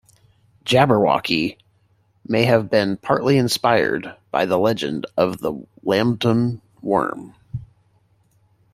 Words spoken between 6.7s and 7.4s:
Worm.